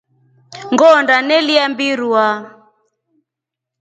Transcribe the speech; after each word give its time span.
Ngoonda 0.73 1.15
yenlya 1.29 1.63
mbirurwa. 1.71 2.25